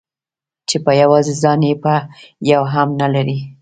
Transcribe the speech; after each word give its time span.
چې 0.69 0.77
په 0.85 0.91
يوازې 1.01 1.33
ځان 1.41 1.59
يې 1.69 1.75
يو 2.51 2.63
هم 2.73 2.89
نه 3.01 3.07
لري. 3.13 3.37